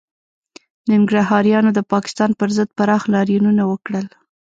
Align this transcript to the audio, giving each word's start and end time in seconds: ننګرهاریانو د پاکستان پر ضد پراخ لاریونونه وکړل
ننګرهاریانو 0.89 1.69
د 1.75 1.79
پاکستان 1.91 2.31
پر 2.39 2.49
ضد 2.57 2.69
پراخ 2.77 3.03
لاریونونه 3.13 3.63
وکړل 3.67 4.07